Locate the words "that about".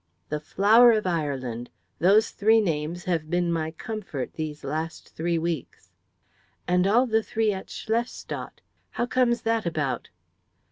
9.43-10.09